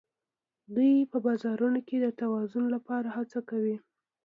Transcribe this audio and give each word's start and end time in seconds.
دوی 0.75 0.93
په 1.11 1.17
بازارونو 1.25 1.79
کې 1.87 1.97
د 1.99 2.07
توازن 2.19 2.63
لپاره 2.75 3.07
هڅه 3.17 3.39
کوي 3.49 3.77